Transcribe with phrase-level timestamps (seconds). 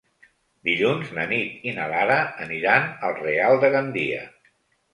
[0.69, 2.17] Dilluns na Nit i na Lara
[2.47, 4.27] aniran al Real de Gandia.